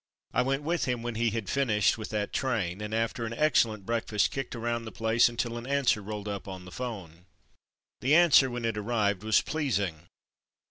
[0.33, 3.85] I went with him when he had finished with that train, and after an excellent
[3.85, 7.25] breakfast kicked around the place until an answer rolled up on the 'phone.
[7.99, 10.07] The answer, when it arrived, was pleasing.